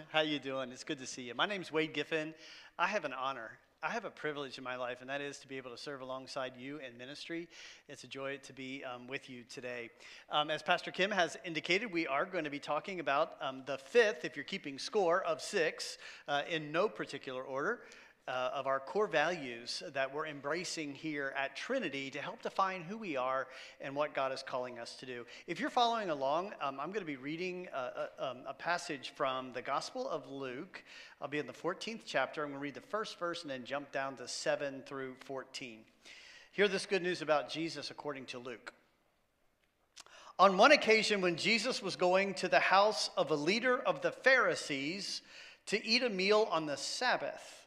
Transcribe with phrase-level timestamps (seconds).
[0.08, 0.72] How you doing?
[0.72, 1.34] It's good to see you.
[1.34, 2.34] My name's Wade Giffen.
[2.78, 3.58] I have an honor.
[3.82, 6.00] I have a privilege in my life, and that is to be able to serve
[6.00, 7.48] alongside you in ministry.
[7.88, 9.90] It's a joy to be um, with you today.
[10.30, 13.78] Um, as Pastor Kim has indicated, we are going to be talking about um, the
[13.78, 17.80] fifth, if you're keeping score, of six, uh, in no particular order
[18.30, 22.96] uh, of our core values that we're embracing here at Trinity to help define who
[22.96, 23.48] we are
[23.80, 25.26] and what God is calling us to do.
[25.48, 29.12] If you're following along, um, I'm going to be reading a, a, um, a, passage
[29.16, 30.84] from the Gospel of Luke.
[31.20, 32.44] I'll be in the 14th chapter.
[32.44, 35.80] I'm going to read the first verse and then jump down to 7 through 14.
[36.52, 38.72] Hear this good news about Jesus according to Luke.
[40.38, 44.12] On one occasion, when Jesus was going to the house of a leader of the
[44.12, 45.20] Pharisees
[45.66, 47.59] to eat a meal on the Sabbath,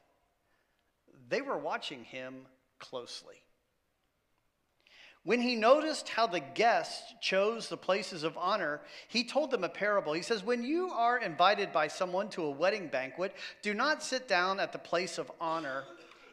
[1.29, 2.45] they were watching him
[2.79, 3.35] closely.
[5.25, 9.69] When he noticed how the guests chose the places of honor, he told them a
[9.69, 10.11] parable.
[10.11, 14.27] He says, When you are invited by someone to a wedding banquet, do not sit
[14.27, 15.85] down at the place of honor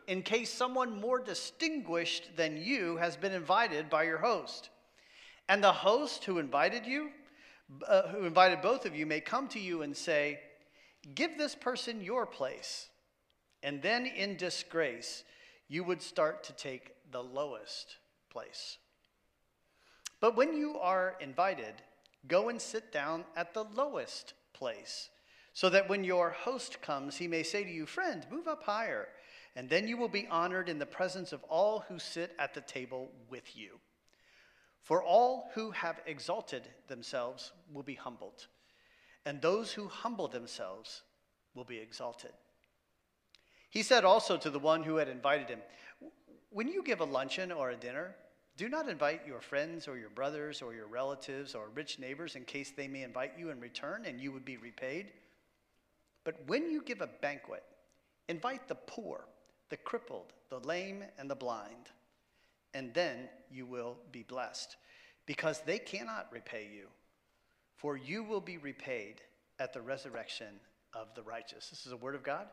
[0.09, 4.71] in case someone more distinguished than you has been invited by your host.
[5.49, 7.11] And the host who invited you,
[7.87, 10.41] uh, who invited both of you, may come to you and say,
[11.15, 12.90] Give this person your place
[13.63, 15.25] and then in disgrace,
[15.69, 17.97] you would start to take the lowest
[18.31, 18.79] place.
[20.21, 21.75] But when you are invited,
[22.27, 25.09] go and sit down at the lowest place,
[25.53, 29.09] so that when your host comes, he may say to you, Friend, move up higher,
[29.57, 32.61] and then you will be honored in the presence of all who sit at the
[32.61, 33.81] table with you.
[34.83, 38.47] For all who have exalted themselves will be humbled,
[39.25, 41.03] and those who humble themselves
[41.55, 42.33] will be exalted.
[43.71, 45.61] He said also to the one who had invited him,
[46.51, 48.15] When you give a luncheon or a dinner,
[48.57, 52.45] do not invite your friends or your brothers or your relatives or rich neighbors in
[52.45, 55.13] case they may invite you in return and you would be repaid.
[56.25, 57.63] But when you give a banquet,
[58.29, 59.25] invite the poor,
[59.71, 61.91] the crippled, the lame, and the blind,
[62.75, 64.77] and then you will be blessed,
[65.27, 66.89] because they cannot repay you,
[67.77, 69.23] for you will be repaid
[69.59, 70.61] at the resurrection
[70.93, 71.71] of the righteous.
[71.71, 72.47] This is a word of God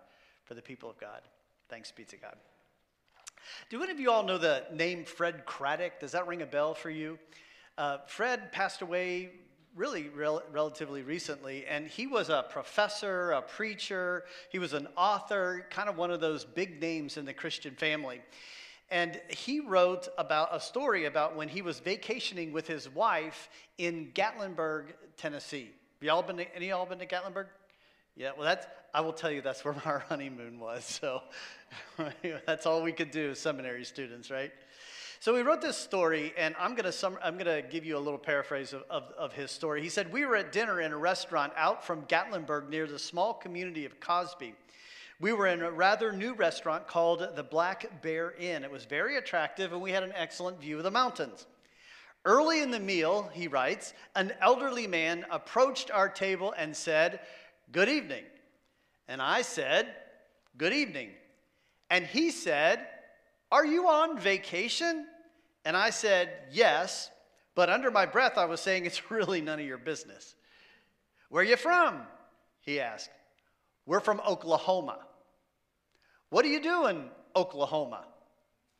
[0.47, 1.21] for the people of God.
[1.69, 2.35] Thanks be to God.
[3.69, 5.99] Do any of you all know the name Fred Craddock?
[5.99, 7.19] Does that ring a bell for you?
[7.77, 9.31] Uh, Fred passed away
[9.75, 15.67] really rel- relatively recently, and he was a professor, a preacher, he was an author,
[15.69, 18.21] kind of one of those big names in the Christian family.
[18.89, 24.11] And he wrote about a story about when he was vacationing with his wife in
[24.13, 25.71] Gatlinburg, Tennessee.
[25.99, 27.47] Have y'all been to, any y'all been to Gatlinburg?
[28.15, 28.65] Yeah, well, that's,
[28.97, 30.83] I will tell you that's where our honeymoon was.
[30.83, 31.21] So
[32.47, 34.51] that's all we could do seminary students, right?
[35.19, 38.17] So we wrote this story, and I'm going to I'm gonna give you a little
[38.17, 39.83] paraphrase of, of, of, his story.
[39.83, 43.35] He said, We were at dinner in a restaurant out from Gatlinburg near the small
[43.35, 44.55] community of Cosby.
[45.19, 48.63] We were in a rather new restaurant called the Black Bear Inn.
[48.63, 51.45] It was very attractive, and we had an excellent view of the mountains.
[52.25, 57.19] Early in the meal, he writes, an elderly man approached our table and said,
[57.71, 58.23] Good evening.
[59.07, 59.87] And I said,
[60.57, 61.11] Good evening.
[61.89, 62.85] And he said,
[63.51, 65.05] Are you on vacation?
[65.65, 67.09] And I said, Yes.
[67.55, 70.35] But under my breath, I was saying, It's really none of your business.
[71.29, 72.01] Where are you from?
[72.61, 73.09] He asked.
[73.85, 74.99] We're from Oklahoma.
[76.29, 78.05] What do you do in Oklahoma?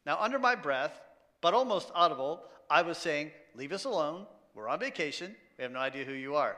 [0.05, 0.99] Now, under my breath,
[1.41, 4.25] but almost audible, I was saying, Leave us alone.
[4.53, 5.35] We're on vacation.
[5.57, 6.57] We have no idea who you are.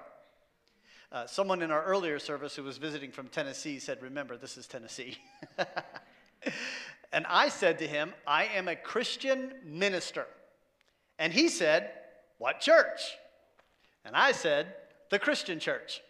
[1.12, 4.68] Uh, someone in our earlier service who was visiting from Tennessee said, Remember, this is
[4.68, 5.18] Tennessee.
[7.12, 10.28] and I said to him, I am a Christian minister.
[11.18, 11.92] And he said,
[12.38, 13.02] What church?
[14.06, 14.68] And I said,
[15.10, 16.02] The Christian church.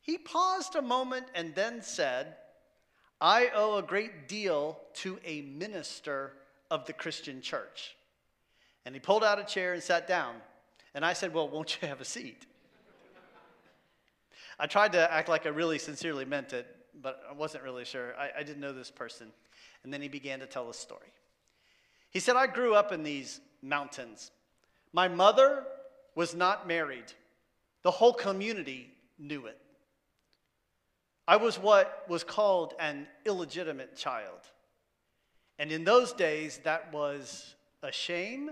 [0.00, 2.36] He paused a moment and then said,
[3.20, 6.32] I owe a great deal to a minister
[6.70, 7.96] of the Christian church.
[8.86, 10.36] And he pulled out a chair and sat down.
[10.94, 12.46] And I said, Well, won't you have a seat?
[14.58, 16.66] I tried to act like I really sincerely meant it,
[17.00, 18.14] but I wasn't really sure.
[18.18, 19.28] I, I didn't know this person.
[19.82, 21.12] And then he began to tell a story.
[22.10, 24.30] He said, I grew up in these mountains.
[24.92, 25.64] My mother
[26.14, 27.12] was not married,
[27.82, 29.58] the whole community knew it.
[31.26, 34.38] I was what was called an illegitimate child.
[35.58, 38.50] And in those days, that was a shame,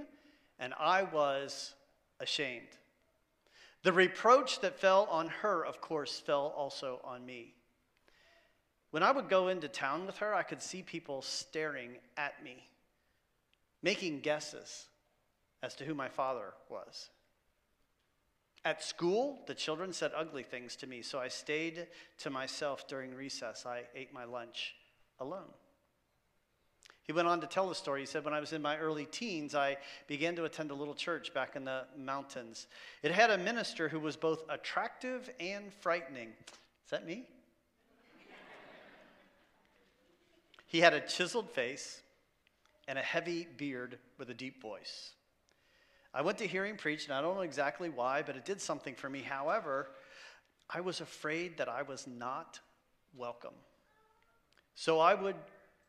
[0.58, 1.74] and I was
[2.20, 2.68] ashamed.
[3.82, 7.54] The reproach that fell on her, of course, fell also on me.
[8.90, 12.68] When I would go into town with her, I could see people staring at me,
[13.82, 14.86] making guesses
[15.62, 17.08] as to who my father was.
[18.64, 21.88] At school, the children said ugly things to me, so I stayed
[22.18, 23.66] to myself during recess.
[23.66, 24.74] I ate my lunch
[25.18, 25.50] alone.
[27.04, 28.00] He went on to tell the story.
[28.00, 29.76] He said, When I was in my early teens, I
[30.06, 32.68] began to attend a little church back in the mountains.
[33.02, 36.28] It had a minister who was both attractive and frightening.
[36.84, 37.24] Is that me?
[40.66, 42.00] he had a chiseled face
[42.86, 45.10] and a heavy beard with a deep voice.
[46.14, 48.60] I went to hear him preach, and I don't know exactly why, but it did
[48.60, 49.22] something for me.
[49.22, 49.88] However,
[50.68, 52.60] I was afraid that I was not
[53.16, 53.54] welcome.
[54.74, 55.36] So I would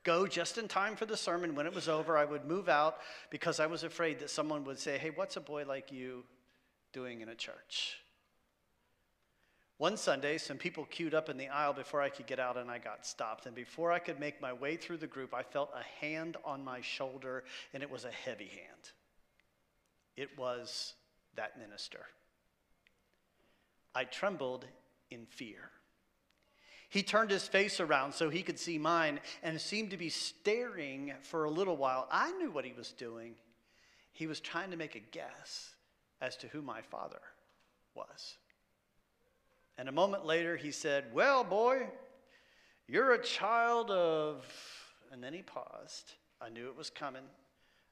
[0.04, 1.56] go just in time for the sermon.
[1.56, 2.98] When it was over, I would move out
[3.30, 6.24] because I was afraid that someone would say, Hey, what's a boy like you
[6.92, 7.98] doing in a church?
[9.78, 12.70] One Sunday, some people queued up in the aisle before I could get out, and
[12.70, 13.48] I got stopped.
[13.48, 16.64] And before I could make my way through the group, I felt a hand on
[16.64, 18.92] my shoulder, and it was a heavy hand.
[20.16, 20.94] It was
[21.36, 22.06] that minister.
[23.96, 24.66] I trembled
[25.12, 25.72] in fear.
[26.94, 31.12] He turned his face around so he could see mine and seemed to be staring
[31.22, 32.08] for a little while.
[32.12, 33.34] I knew what he was doing.
[34.12, 35.74] He was trying to make a guess
[36.22, 37.22] as to who my father
[37.96, 38.38] was.
[39.76, 41.88] And a moment later, he said, Well, boy,
[42.88, 44.46] you're a child of.
[45.12, 46.14] And then he paused.
[46.40, 47.24] I knew it was coming.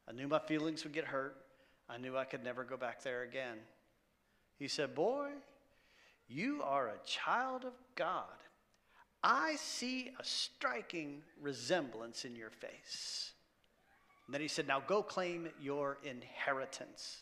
[0.08, 1.38] I knew my feelings would get hurt.
[1.90, 3.58] I knew I could never go back there again.
[4.60, 5.30] He said, Boy,
[6.28, 8.28] you are a child of God.
[9.24, 13.32] I see a striking resemblance in your face.
[14.26, 17.22] And then he said, Now go claim your inheritance.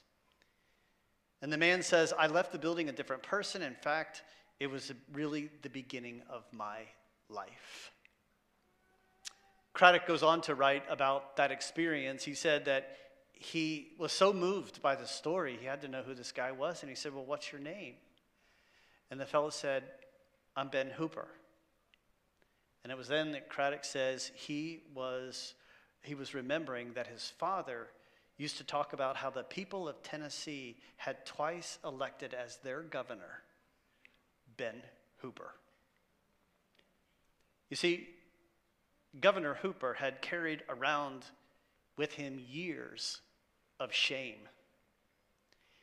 [1.42, 3.62] And the man says, I left the building a different person.
[3.62, 4.24] In fact,
[4.60, 6.80] it was really the beginning of my
[7.30, 7.92] life.
[9.74, 12.24] Craddock goes on to write about that experience.
[12.24, 12.98] He said that
[13.34, 16.82] he was so moved by the story, he had to know who this guy was.
[16.84, 17.96] And he said, Well, what's your name?
[19.12, 19.84] And the fellow said,
[20.56, 21.28] I'm Ben Hooper.
[22.90, 25.54] And it was then that Craddock says he was,
[26.02, 27.86] he was remembering that his father
[28.36, 33.44] used to talk about how the people of Tennessee had twice elected as their governor
[34.58, 34.82] Ben
[35.18, 35.54] Hooper.
[37.70, 38.10] You see,
[39.22, 41.26] Governor Hooper had carried around
[41.96, 43.22] with him years
[43.80, 44.40] of shame.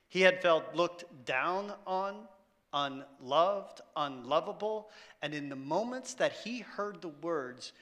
[0.09, 2.27] He had felt looked down on,
[2.73, 4.91] unloved, unlovable,
[5.23, 7.73] and in the moments that he heard the words,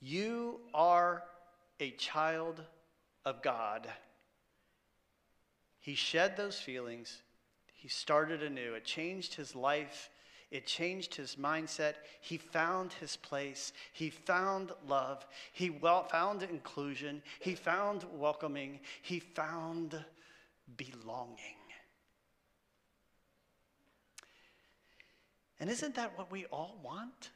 [0.00, 1.22] You are
[1.80, 2.62] a child
[3.24, 3.88] of God,
[5.82, 7.22] he shed those feelings.
[7.74, 8.74] He started anew.
[8.74, 10.10] It changed his life.
[10.52, 11.94] It changed his mindset.
[12.20, 13.72] He found his place.
[13.92, 15.26] He found love.
[15.52, 15.70] He
[16.08, 17.20] found inclusion.
[17.40, 18.78] He found welcoming.
[19.02, 20.04] He found
[20.76, 21.56] belonging.
[25.62, 27.30] And isn't that what we all want?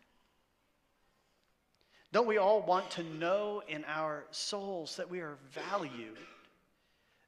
[2.11, 6.19] Don't we all want to know in our souls that we are valued,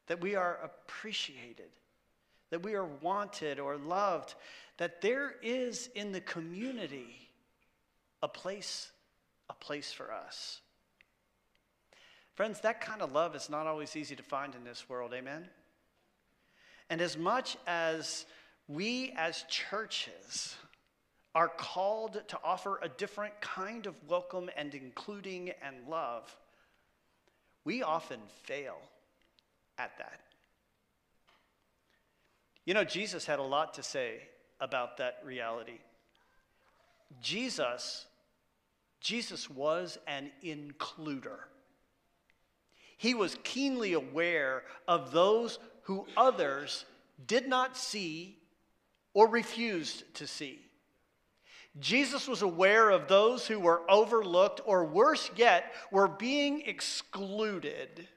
[0.08, 1.70] that we are appreciated,
[2.50, 4.34] that we are wanted or loved,
[4.78, 7.30] that there is in the community
[8.20, 8.90] a place,
[9.48, 10.62] a place for us.
[12.34, 15.48] Friends, that kind of love is not always easy to find in this world, amen?
[16.90, 18.26] And as much as
[18.66, 20.56] we as churches
[21.34, 26.34] are called to offer a different kind of welcome and including and love,
[27.64, 28.78] we often fail
[29.78, 30.20] at that.
[32.64, 34.20] You know, Jesus had a lot to say
[34.60, 35.78] about that reality.
[37.22, 38.06] Jesus,
[39.00, 41.38] Jesus was an includer.
[42.96, 46.84] He was keenly aware of those who others
[47.26, 48.36] did not see
[49.14, 50.60] or refused to see.
[51.78, 58.08] Jesus was aware of those who were overlooked, or worse yet, were being excluded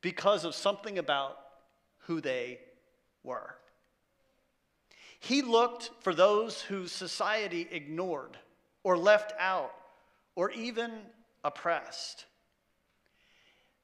[0.00, 1.38] because of something about
[2.06, 2.60] who they
[3.22, 3.56] were.
[5.18, 8.36] He looked for those who society ignored
[8.82, 9.72] or left out
[10.34, 10.90] or even
[11.44, 12.26] oppressed.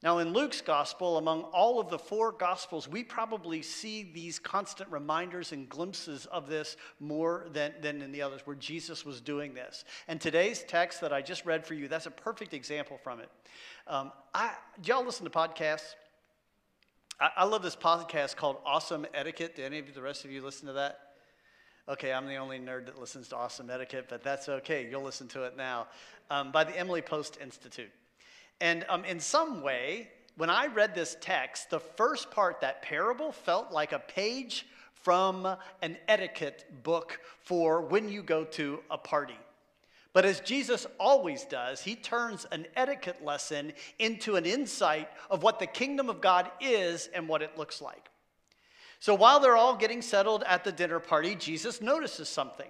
[0.01, 4.89] Now, in Luke's gospel, among all of the four gospels, we probably see these constant
[4.89, 9.53] reminders and glimpses of this more than, than in the others, where Jesus was doing
[9.53, 9.83] this.
[10.07, 13.29] And today's text that I just read for you, that's a perfect example from it.
[13.87, 14.51] Um, I,
[14.85, 15.95] y'all listen to podcasts?
[17.19, 19.57] I, I love this podcast called Awesome Etiquette.
[19.57, 20.99] Do any of the rest of you listen to that?
[21.89, 24.87] Okay, I'm the only nerd that listens to Awesome Etiquette, but that's okay.
[24.89, 25.87] You'll listen to it now.
[26.31, 27.91] Um, by the Emily Post Institute.
[28.61, 33.31] And um, in some way, when I read this text, the first part, that parable,
[33.31, 35.47] felt like a page from
[35.81, 39.37] an etiquette book for when you go to a party.
[40.11, 45.59] But as Jesus always does, he turns an etiquette lesson into an insight of what
[45.59, 48.09] the kingdom of God is and what it looks like.
[48.99, 52.69] So while they're all getting settled at the dinner party, Jesus notices something.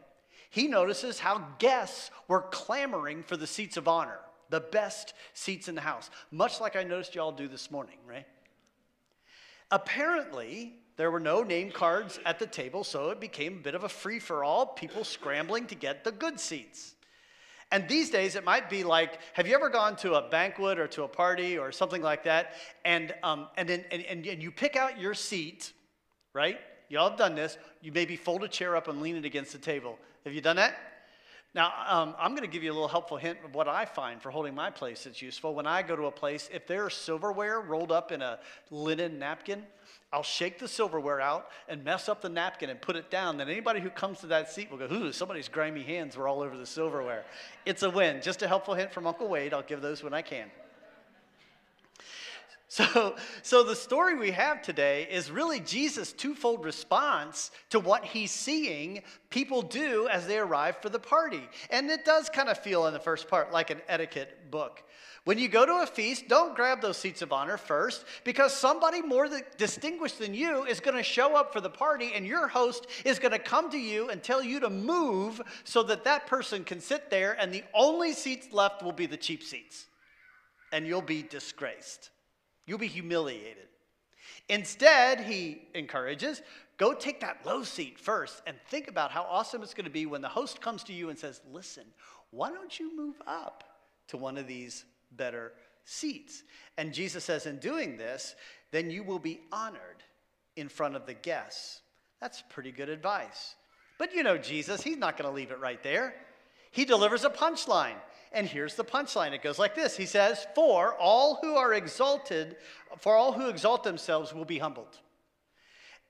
[0.50, 5.76] He notices how guests were clamoring for the seats of honor, the best seats in
[5.76, 8.26] the house, much like I noticed y'all do this morning, right?
[9.72, 13.84] Apparently, there were no name cards at the table, so it became a bit of
[13.84, 16.96] a free for all, people scrambling to get the good seats.
[17.72, 20.88] And these days, it might be like, have you ever gone to a banquet or
[20.88, 22.56] to a party or something like that?
[22.84, 25.72] And, um, and, then, and, and you pick out your seat,
[26.34, 26.58] right?
[26.90, 27.60] Y'all have done this.
[27.82, 30.00] You maybe fold a chair up and lean it against the table.
[30.26, 30.76] Have you done that?
[31.56, 34.22] Now, um, I'm going to give you a little helpful hint of what I find
[34.22, 35.56] for holding my place that's useful.
[35.56, 38.38] When I go to a place, if there's silverware rolled up in a
[38.70, 39.64] linen napkin,
[40.14, 43.38] I'll shake the silverware out and mess up the napkin and put it down.
[43.38, 46.42] Then anybody who comes to that seat will go, ooh, somebody's grimy hands were all
[46.42, 47.26] over the silverware.
[47.66, 48.22] It's a win.
[48.22, 49.52] Just a helpful hint from Uncle Wade.
[49.52, 50.52] I'll give those when I can.
[52.72, 58.32] So, so the story we have today is really Jesus' twofold response to what he's
[58.32, 61.42] seeing people do as they arrive for the party.
[61.72, 64.84] And it does kind of feel in the first part like an etiquette book.
[65.24, 69.02] When you go to a feast, don't grab those seats of honor first because somebody
[69.02, 72.86] more distinguished than you is going to show up for the party and your host
[73.04, 76.64] is going to come to you and tell you to move so that that person
[76.64, 79.88] can sit there and the only seats left will be the cheap seats.
[80.72, 82.12] And you'll be disgraced.
[82.70, 83.68] You'll be humiliated.
[84.48, 86.42] Instead, he encourages,
[86.78, 90.06] go take that low seat first and think about how awesome it's going to be
[90.06, 91.84] when the host comes to you and says, Listen,
[92.30, 93.64] why don't you move up
[94.10, 95.54] to one of these better
[95.90, 96.44] seats.
[96.78, 98.36] And Jesus says, in doing this,
[98.72, 100.04] then you will be honored
[100.56, 101.82] in front of the guests.
[102.22, 103.56] That's pretty good advice.
[103.98, 106.14] But you know, Jesus, he's not going to leave it right there.
[106.72, 107.96] He delivers a punchline.
[108.32, 109.34] And here's the punchline.
[109.34, 109.98] It goes like this.
[109.98, 112.58] He says, "For all who are exalted,
[112.98, 115.00] for all who exalt themselves will be humbled,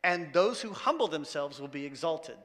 [0.03, 2.37] and those who humble themselves will be exalted."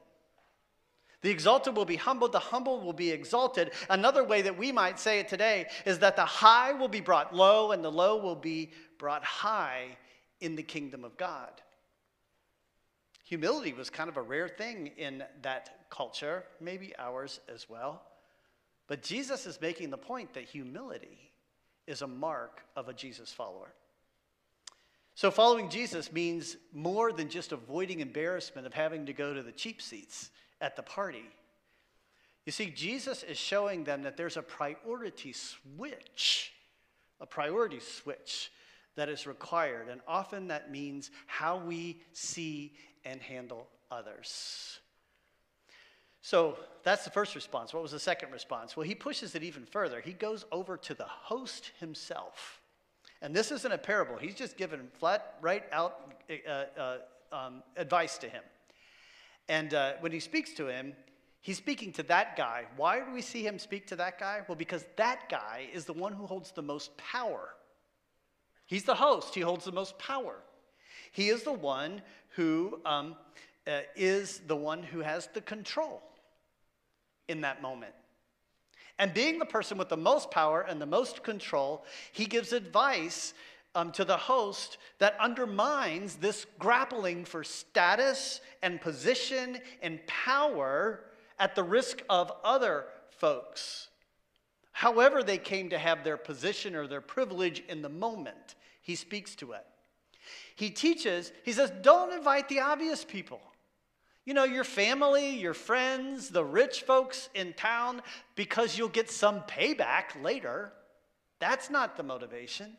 [1.23, 3.73] The exalted will be humbled, the humble will be exalted.
[3.89, 7.35] Another way that we might say it today is that the high will be brought
[7.35, 9.97] low, and the low will be brought high
[10.41, 11.63] in the kingdom of God.
[13.25, 18.07] Humility was kind of a rare thing in that culture, maybe ours as well.
[18.87, 21.31] But Jesus is making the point that humility
[21.87, 23.73] is a mark of a Jesus follower.
[25.15, 29.53] So, following Jesus means more than just avoiding embarrassment of having to go to the
[29.53, 31.25] cheap seats at the party.
[32.47, 36.53] You see, Jesus is showing them that there's a priority switch,
[37.21, 38.51] a priority switch
[38.97, 39.89] that is required.
[39.89, 42.75] And often that means how we see
[43.05, 44.81] and handle others.
[46.25, 47.75] So that's the first response.
[47.75, 48.79] What was the second response?
[48.79, 50.01] Well, he pushes it even further.
[50.01, 52.63] He goes over to the host himself.
[53.21, 56.15] And this isn't a parable, he's just given flat, right out
[56.49, 56.97] uh, uh,
[57.31, 58.43] um, advice to him.
[59.51, 60.95] And uh, when he speaks to him,
[61.43, 62.65] he's speaking to that guy.
[62.79, 64.41] Why do we see him speak to that guy?
[64.49, 67.51] Well, because that guy is the one who holds the most power.
[68.65, 70.37] He's the host, he holds the most power.
[71.13, 72.01] He is the one
[72.31, 73.17] who um,
[73.95, 76.03] is the one who has the control
[77.29, 77.95] in that moment.
[78.99, 83.35] And being the person with the most power and the most control, he gives advice
[83.75, 91.01] um, to the host that undermines this grappling for status and position and power
[91.39, 93.89] at the risk of other folks.
[94.71, 99.35] However, they came to have their position or their privilege in the moment, he speaks
[99.37, 99.65] to it.
[100.57, 103.41] He teaches, he says, don't invite the obvious people.
[104.25, 108.01] You know, your family, your friends, the rich folks in town,
[108.37, 110.73] because you'll get some payback later.
[111.41, 112.77] That's not the motivation.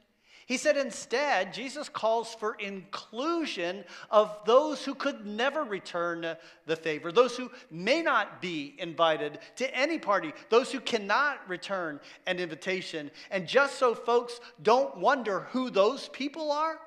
[0.47, 6.35] He said instead, Jesus calls for inclusion of those who could never return
[6.67, 11.99] the favor, those who may not be invited to any party, those who cannot return
[12.27, 13.09] an invitation.
[13.31, 16.79] And just so folks don't wonder who those people are,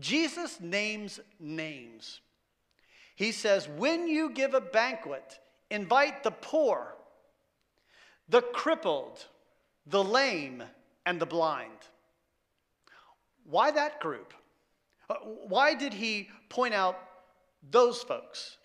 [0.00, 2.20] Jesus names names.
[3.22, 5.38] He says, when you give a banquet,
[5.70, 6.96] invite the poor,
[8.28, 9.24] the crippled,
[9.86, 10.64] the lame,
[11.06, 11.78] and the blind.
[13.44, 14.34] Why that group?
[15.08, 15.14] Uh,
[15.46, 16.98] why did he point out
[17.70, 18.56] those folks?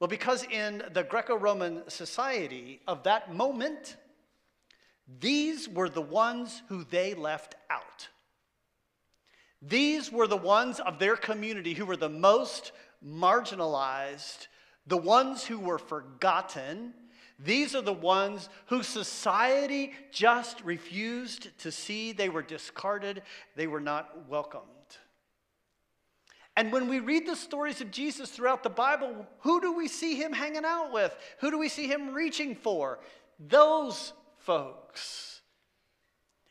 [0.00, 3.96] Well, because in the Greco Roman society of that moment,
[5.18, 8.08] these were the ones who they left out.
[9.62, 12.72] These were the ones of their community who were the most
[13.04, 14.48] marginalized,
[14.86, 16.94] the ones who were forgotten.
[17.38, 22.12] These are the ones whose society just refused to see.
[22.12, 23.22] They were discarded,
[23.56, 24.66] they were not welcomed.
[26.56, 30.16] And when we read the stories of Jesus throughout the Bible, who do we see
[30.16, 31.16] him hanging out with?
[31.38, 32.98] Who do we see him reaching for?
[33.38, 35.40] Those folks.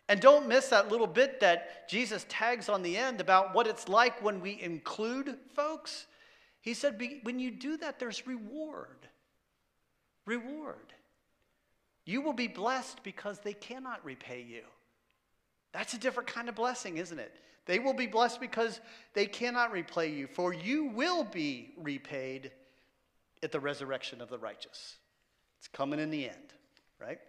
[0.07, 3.87] And don't miss that little bit that Jesus tags on the end about what it's
[3.87, 6.07] like when we include folks.
[6.61, 9.07] He said, when you do that, there's reward.
[10.25, 10.93] Reward.
[12.05, 14.63] You will be blessed because they cannot repay you.
[15.71, 17.33] That's a different kind of blessing, isn't it?
[17.65, 18.81] They will be blessed because
[19.13, 22.51] they cannot repay you, for you will be repaid
[23.43, 24.97] at the resurrection of the righteous.
[25.59, 26.53] It's coming in the end,
[26.99, 27.19] right?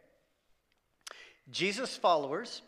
[1.50, 2.62] Jesus' followers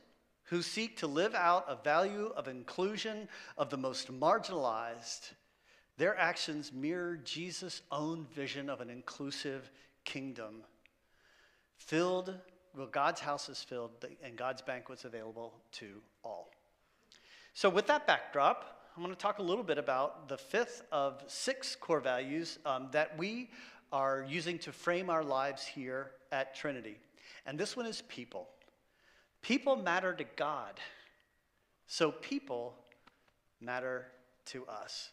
[0.44, 5.32] who seek to live out a value of inclusion of the most marginalized,
[5.98, 9.70] their actions mirror Jesus' own vision of an inclusive
[10.04, 10.62] kingdom
[11.76, 12.34] filled,
[12.76, 13.90] well, God's house is filled
[14.22, 16.50] and God's banquet's available to all.
[17.54, 21.22] So, with that backdrop, I'm going to talk a little bit about the fifth of
[21.26, 23.50] six core values um, that we
[23.92, 26.96] are using to frame our lives here at Trinity.
[27.44, 28.48] And this one is people.
[29.42, 30.78] People matter to God,
[31.86, 32.74] so people
[33.60, 34.06] matter
[34.46, 35.10] to us.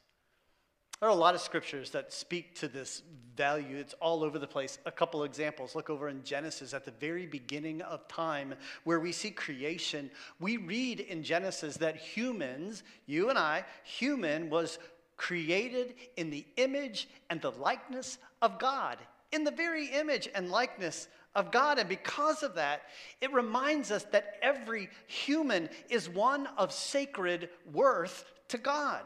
[1.00, 3.04] There are a lot of scriptures that speak to this
[3.38, 3.78] value.
[3.78, 4.80] It's all over the place.
[4.86, 5.74] A couple examples.
[5.74, 8.54] Look over in Genesis at the very beginning of time
[8.84, 10.12] where we see creation.
[10.42, 14.78] We read in Genesis that humans, you and I, human was
[15.16, 18.98] created in the image and the likeness of God.
[19.32, 21.80] In the very image and likeness of God.
[21.80, 22.82] And because of that,
[23.22, 29.04] it reminds us that every human is one of sacred worth to God.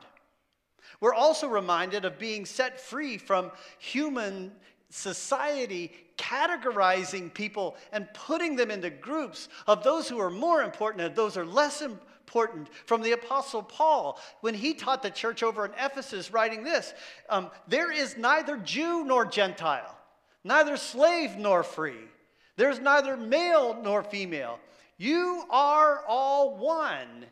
[0.99, 4.51] We're also reminded of being set free from human
[4.89, 11.15] society categorizing people and putting them into groups of those who are more important and
[11.15, 12.69] those who are less important.
[12.85, 16.93] From the Apostle Paul, when he taught the church over in Ephesus, writing this
[17.29, 19.95] um, There is neither Jew nor Gentile,
[20.43, 22.07] neither slave nor free,
[22.55, 24.59] there's neither male nor female.
[24.97, 27.25] You are all one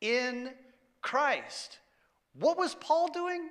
[0.00, 0.50] in
[1.02, 1.78] Christ.
[2.34, 3.48] What was Paul doing?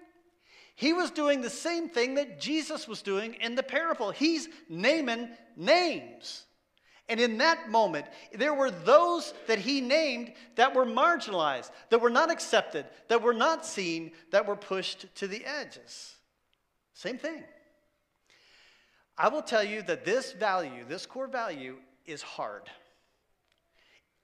[0.75, 4.11] He was doing the same thing that Jesus was doing in the parable.
[4.11, 6.45] He's naming names.
[7.09, 12.09] And in that moment, there were those that he named that were marginalized, that were
[12.09, 16.15] not accepted, that were not seen, that were pushed to the edges.
[16.93, 17.43] Same thing.
[19.17, 22.69] I will tell you that this value, this core value, is hard.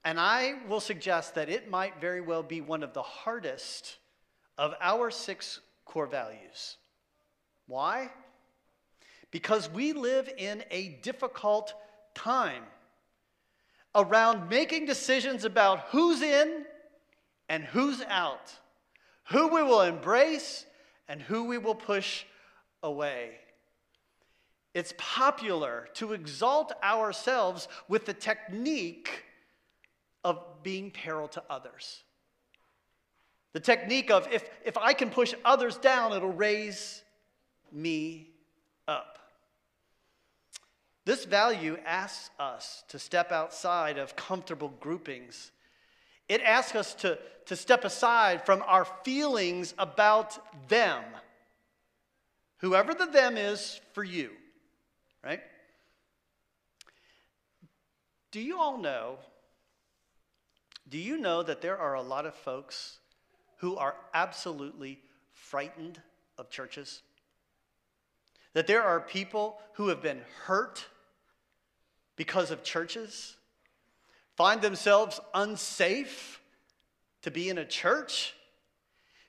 [0.06, 3.98] And I will suggest that it might very well be one of the hardest
[4.58, 6.78] of our six core values.
[7.68, 8.12] Why?
[9.32, 11.74] Because we live in a difficult
[12.14, 12.64] time
[13.94, 16.66] around making decisions about who's in
[17.50, 18.54] and who's out,
[19.32, 20.66] who we will embrace
[21.08, 22.24] and who we will push
[22.84, 23.32] away.
[24.74, 29.24] It's popular to exalt ourselves with the technique
[30.24, 32.04] of being peril to others.
[33.56, 37.02] The technique of if, if I can push others down, it'll raise
[37.72, 38.28] me
[38.86, 39.18] up.
[41.06, 45.54] This value asks us to step outside of comfortable groupings.
[46.28, 50.38] It asks us to, to step aside from our feelings about
[50.68, 51.06] them,
[52.58, 54.32] whoever the them is for you,
[55.24, 55.40] right?
[58.32, 59.20] Do you all know?
[60.90, 62.98] Do you know that there are a lot of folks
[63.66, 65.00] who are absolutely
[65.34, 66.00] frightened
[66.38, 67.02] of churches.
[68.54, 70.86] That there are people who have been hurt
[72.16, 73.36] because of churches,
[74.36, 76.40] find themselves unsafe
[77.24, 78.36] to be in a church,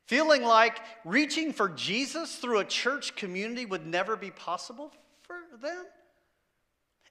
[0.05, 5.87] feeling like reaching for Jesus through a church community would never be possible for them.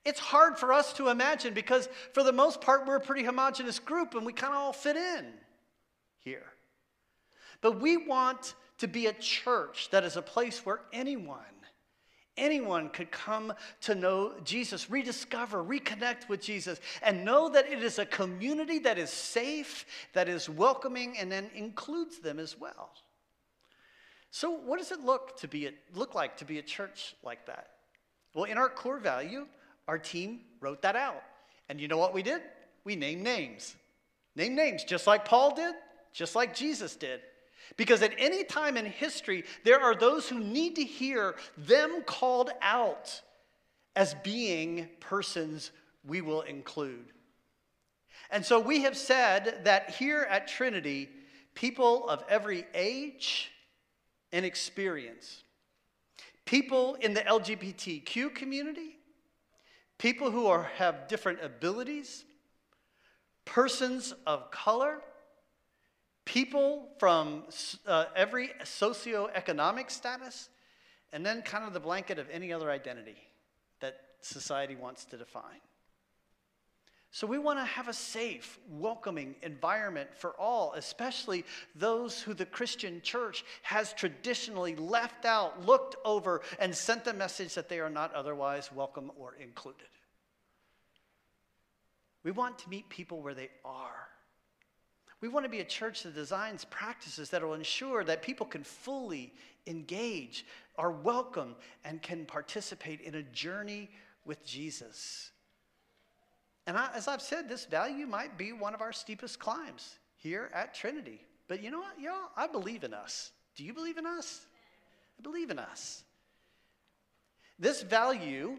[0.05, 3.79] It's hard for us to imagine because, for the most part, we're a pretty homogenous
[3.79, 5.25] group and we kind of all fit in
[6.19, 6.45] here.
[7.61, 11.37] But we want to be a church that is a place where anyone,
[12.37, 17.99] anyone could come to know Jesus, rediscover, reconnect with Jesus, and know that it is
[17.99, 22.91] a community that is safe, that is welcoming, and then includes them as well.
[24.31, 27.45] So, what does it look to be a, look like to be a church like
[27.45, 27.69] that?
[28.33, 29.47] Well, in our core value,
[29.87, 31.23] our team wrote that out.
[31.69, 32.41] And you know what we did?
[32.83, 33.75] We named names.
[34.35, 35.73] Name names, just like Paul did,
[36.11, 37.21] just like Jesus did.
[37.77, 42.51] Because at any time in history, there are those who need to hear them called
[42.61, 43.21] out
[43.95, 45.71] as being persons
[46.05, 47.05] we will include.
[48.31, 51.09] And so we have said that here at Trinity,
[51.53, 53.51] people of every age
[54.31, 55.43] and experience,
[56.45, 58.97] people in the LGBTQ community,
[59.97, 62.25] people who are, have different abilities,
[63.45, 65.01] persons of color,
[66.25, 67.43] people from
[67.87, 70.49] uh, every socioeconomic status,
[71.13, 73.15] and then kind of the blanket of any other identity
[73.79, 75.61] that society wants to define.
[77.11, 82.45] So we want to have a safe, welcoming environment for all, especially those who the
[82.45, 87.89] Christian church has traditionally left out, looked over, and sent the message that they are
[87.89, 89.87] not otherwise welcome or included.
[92.23, 94.09] We want to meet people where they are.
[95.25, 98.63] We want to be a church that designs practices that will ensure that people can
[98.63, 99.33] fully
[99.65, 100.45] engage,
[100.77, 103.89] are welcome, and can participate in a journey
[104.23, 105.31] with Jesus.
[106.67, 110.51] And I, as I've said, this value might be one of our steepest climbs here
[110.53, 111.19] at Trinity.
[111.47, 112.29] But you know what, y'all?
[112.37, 113.31] I believe in us.
[113.55, 114.45] Do you believe in us?
[115.17, 116.03] I believe in us.
[117.57, 118.57] This value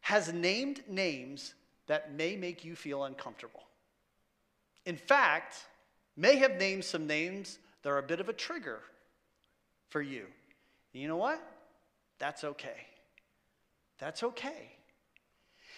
[0.00, 1.54] has named names
[1.86, 3.65] that may make you feel uncomfortable.
[4.86, 5.56] In fact,
[6.16, 8.80] may have named some names that are a bit of a trigger
[9.88, 10.24] for you.
[10.94, 11.40] And you know what?
[12.18, 12.86] That's okay.
[13.98, 14.72] That's okay.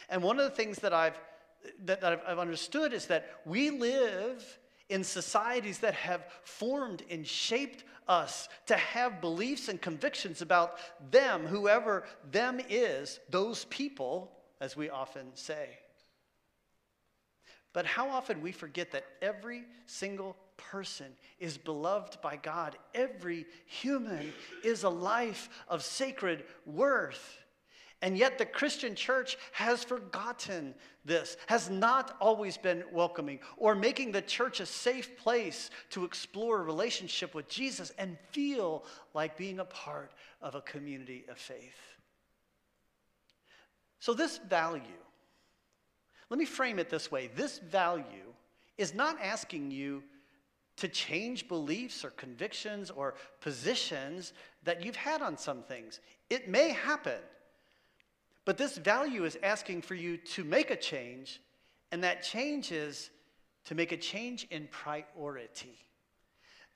[0.09, 1.19] And one of the things that I've,
[1.85, 7.85] that, that I've understood is that we live in societies that have formed and shaped
[8.07, 10.79] us to have beliefs and convictions about
[11.11, 15.79] them, whoever them is, those people, as we often say.
[17.79, 21.07] But how often we forget that every single person
[21.39, 22.77] is beloved by God.
[22.93, 24.33] Every human
[24.65, 27.39] is a life of sacred worth.
[28.03, 34.11] And yet, the Christian church has forgotten this, has not always been welcoming or making
[34.11, 39.61] the church a safe place to explore a relationship with Jesus and feel like being
[39.61, 40.11] a part
[40.43, 41.79] of a community of faith.
[44.01, 44.83] So, this value,
[46.31, 48.33] let me frame it this way this value
[48.77, 50.03] is not asking you
[50.79, 56.01] to change beliefs or convictions or positions that you've had on some things.
[56.31, 57.19] It may happen.
[58.45, 61.41] But this value is asking for you to make a change,
[61.91, 63.11] and that change is
[63.65, 65.77] to make a change in priority.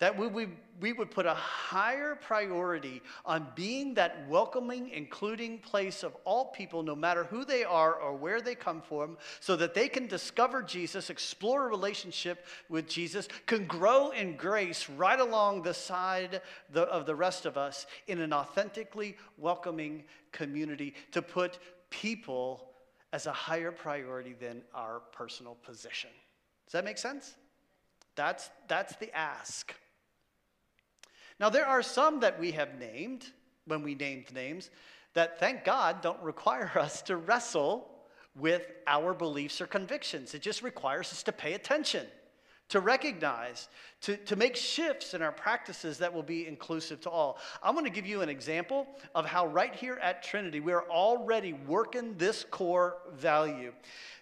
[0.03, 0.49] That we, we,
[0.81, 6.83] we would put a higher priority on being that welcoming, including place of all people,
[6.83, 10.61] no matter who they are or where they come from, so that they can discover
[10.61, 16.41] Jesus, explore a relationship with Jesus, can grow in grace right along the side
[16.73, 21.61] the, of the rest of us in an authentically welcoming community, to put
[21.91, 22.71] people
[23.13, 26.11] as a higher priority than our personal position.
[26.67, 27.37] Does that make sense?
[28.17, 29.73] That's, that's the ask.
[31.43, 33.27] Now, there are some that we have named
[33.67, 34.71] when we named names
[35.15, 37.91] that, thank God, don't require us to wrestle
[38.37, 40.35] with our beliefs or convictions.
[40.35, 42.07] It just requires us to pay attention
[42.73, 43.69] to recognize,
[44.01, 47.39] to, to make shifts in our practices that will be inclusive to all.
[47.63, 51.53] I'm going to give you an example of how, right here at Trinity, we're already
[51.53, 53.75] working this core value.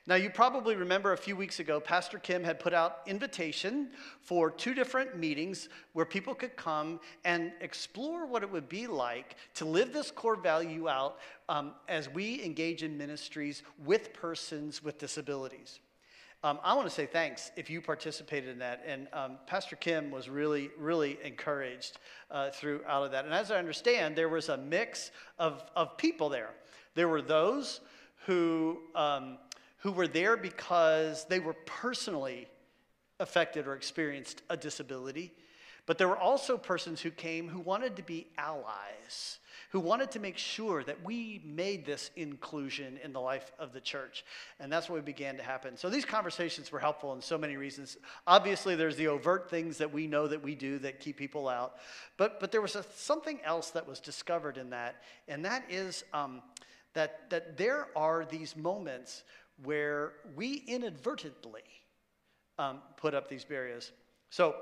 [0.09, 4.51] Now, you probably remember a few weeks ago, Pastor Kim had put out invitation for
[4.51, 9.65] two different meetings where people could come and explore what it would be like to
[9.65, 15.79] live this core value out um, as we engage in ministries with persons with disabilities.
[16.43, 18.83] Um, I want to say thanks if you participated in that.
[18.87, 21.99] And um, Pastor Kim was really, really encouraged
[22.31, 23.27] uh, through out of that.
[23.27, 26.55] And as I understand, there was a mix of, of people there.
[26.95, 27.83] There were those
[28.25, 29.37] who, um,
[29.79, 32.49] who were there because they were personally
[33.19, 35.35] affected or experienced a disability.
[35.85, 39.41] But there were also persons who came who wanted to be allies
[39.71, 43.81] who wanted to make sure that we made this inclusion in the life of the
[43.81, 44.25] church.
[44.59, 45.77] And that's what began to happen.
[45.77, 47.97] So these conversations were helpful in so many reasons.
[48.27, 51.77] Obviously, there's the overt things that we know that we do that keep people out.
[52.17, 56.05] But, but there was a, something else that was discovered in that, and that is
[56.13, 56.43] um,
[56.95, 59.23] that, that there are these moments
[59.63, 61.63] where we inadvertently
[62.59, 63.93] um, put up these barriers.
[64.31, 64.57] So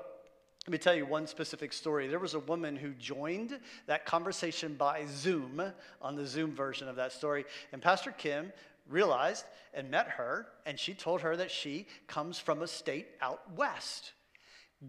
[0.69, 2.05] let me tell you one specific story.
[2.05, 5.63] There was a woman who joined that conversation by Zoom
[5.99, 7.45] on the Zoom version of that story.
[7.73, 8.53] And Pastor Kim
[8.87, 13.41] realized and met her, and she told her that she comes from a state out
[13.55, 14.11] west.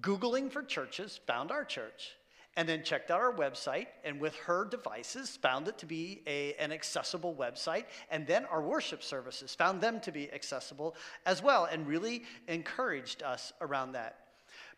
[0.02, 2.10] Googling for churches, found our church,
[2.58, 6.52] and then checked out our website and with her devices found it to be a,
[6.56, 11.68] an accessible website and then our worship services found them to be accessible as well
[11.70, 14.29] and really encouraged us around that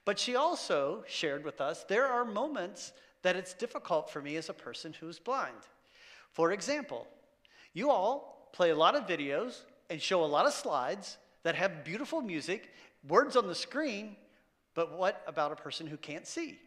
[0.05, 4.49] but she also shared with us there are moments that it's difficult for me as
[4.49, 5.67] a person who's blind
[6.31, 7.07] for example
[7.73, 11.85] you all play a lot of videos and show a lot of slides that have
[11.85, 12.71] beautiful music
[13.09, 14.17] words on the screen
[14.75, 16.59] but what about a person who can't see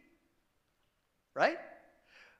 [1.36, 1.58] right?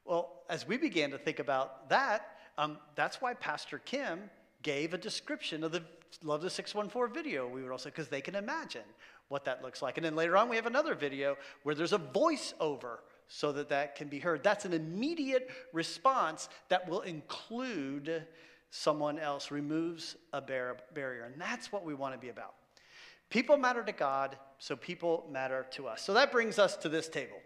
[0.05, 4.31] Well, as we began to think about that, um, that's why Pastor Kim
[4.67, 5.81] gave a description of the
[6.25, 7.47] Love the 614 video.
[7.47, 8.83] We would also, because they can imagine
[9.29, 9.97] what that looks like.
[9.97, 12.99] And then later on, we have another video where there's a voiceover
[13.29, 14.43] so that that can be heard.
[14.43, 18.27] That's an immediate response that will include
[18.71, 21.25] someone else, removes a bar- barrier.
[21.25, 22.55] And that's what we want to be about.
[23.31, 26.03] People matter to God, so people matter to us.
[26.03, 27.39] So that brings us to this table.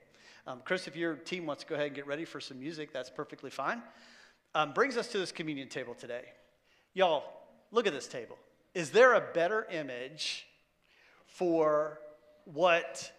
[0.46, 2.92] Um, Chris, if your team wants to go ahead and get ready for some music,
[2.92, 3.82] that's perfectly fine.
[4.54, 6.24] Um, brings us to this communion table today.
[6.92, 7.22] Y'all,
[7.70, 8.36] look at this table.
[8.74, 10.46] Is there a better image
[11.26, 12.00] for
[12.44, 13.10] what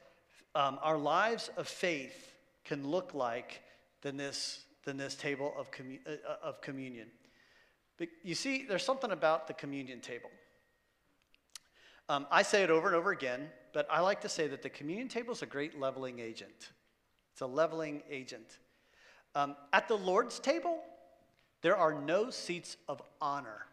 [0.55, 2.33] um, our lives of faith
[2.65, 3.61] can look like
[4.01, 5.69] than this, than this table of,
[6.05, 7.07] uh of communion?
[7.97, 10.29] But you see, there's something about the communion table.
[12.09, 14.69] Um, I say it over and over again, but I like to say that the
[14.69, 16.71] communion table is a great leveling agent.
[17.31, 18.57] It's a leveling agent.
[19.33, 20.79] Um, at the Lord's table,
[21.61, 23.65] there are no seats of honor.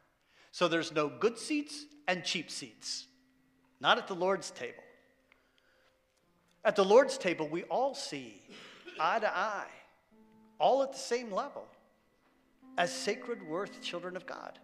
[0.53, 3.07] So there's no good seats and cheap seats.
[3.81, 4.83] Not at the Lord's table.
[6.65, 8.43] At the Lord's table, we all see
[9.01, 9.71] eye to eye,
[10.59, 11.65] all at the same level,
[12.77, 14.59] as sacred worth children of God.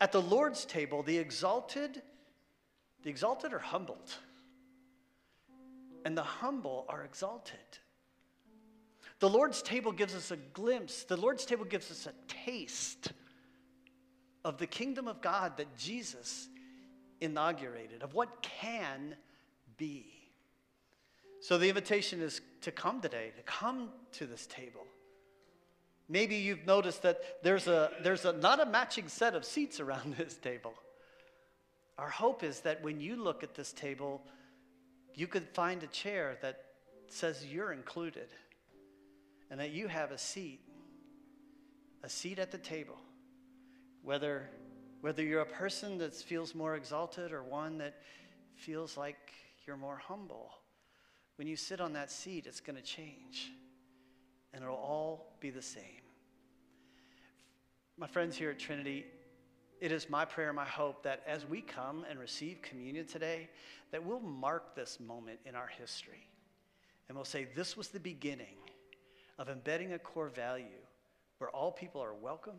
[0.00, 2.02] At the Lord's table, the exalted,
[3.02, 4.14] the exalted are humbled,
[6.04, 7.58] and the humble are exalted.
[9.22, 13.12] The Lord's table gives us a glimpse, the Lord's table gives us a taste
[14.44, 16.48] of the kingdom of God that Jesus
[17.20, 19.14] inaugurated, of what can
[19.76, 20.06] be.
[21.40, 24.84] So the invitation is to come today, to come to this table.
[26.08, 30.16] Maybe you've noticed that there's a there's a not a matching set of seats around
[30.18, 30.74] this table.
[31.96, 34.20] Our hope is that when you look at this table,
[35.14, 36.64] you could find a chair that
[37.06, 38.26] says you're included
[39.52, 40.60] and that you have a seat,
[42.02, 42.96] a seat at the table.
[44.02, 44.48] Whether,
[45.02, 47.96] whether you're a person that feels more exalted or one that
[48.56, 49.18] feels like
[49.66, 50.54] you're more humble,
[51.36, 53.52] when you sit on that seat, it's going to change.
[54.54, 56.00] And it'll all be the same.
[57.98, 59.04] My friends here at Trinity,
[59.82, 63.50] it is my prayer, my hope that as we come and receive communion today,
[63.90, 66.26] that we'll mark this moment in our history.
[67.08, 68.56] And we'll say, this was the beginning
[69.38, 70.82] of embedding a core value
[71.38, 72.58] where all people are welcome,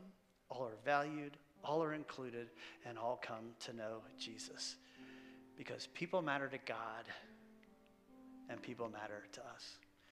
[0.50, 2.50] all are valued, all are included,
[2.86, 4.76] and all come to know Jesus.
[5.58, 7.06] Because people matter to God
[8.50, 9.78] and people matter to us.